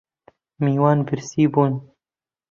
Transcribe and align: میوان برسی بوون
میوان 0.63 0.97
برسی 1.07 1.45
بوون 1.53 1.73